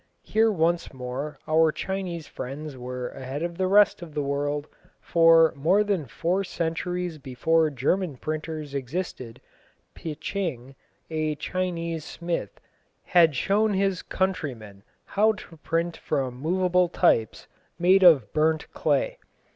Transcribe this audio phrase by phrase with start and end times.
[0.23, 4.67] Here once more our Chinese friends were ahead of the rest of the world,
[4.99, 9.39] for, more than four centuries before German printers existed,
[9.93, 10.73] Picheng,
[11.11, 12.59] a Chinese smith,
[13.03, 17.45] had shown his countrymen how to print from moveable types
[17.77, 19.19] made of burnt clay.